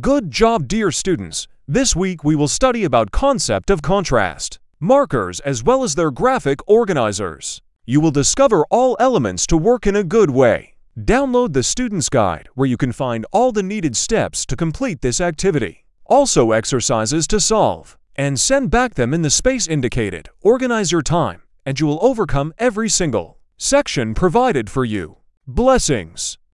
[0.00, 1.46] Good job, dear students!
[1.68, 6.58] This week we will study about concept of contrast, markers as well as their graphic
[6.66, 7.62] organizers.
[7.86, 10.74] You will discover all elements to work in a good way.
[11.00, 15.20] Download the Student's Guide where you can find all the needed steps to complete this
[15.20, 15.84] activity.
[16.06, 17.96] Also exercises to solve.
[18.16, 20.28] And send back them in the space indicated.
[20.40, 25.18] Organize your time and you will overcome every single section provided for you.
[25.46, 26.38] Blessings!